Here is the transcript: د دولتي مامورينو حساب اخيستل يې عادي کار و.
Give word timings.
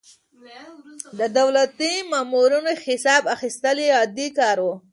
د 1.17 1.21
دولتي 1.39 1.93
مامورينو 2.11 2.71
حساب 2.85 3.23
اخيستل 3.35 3.77
يې 3.85 3.89
عادي 3.97 4.27
کار 4.39 4.57
و. 4.65 4.67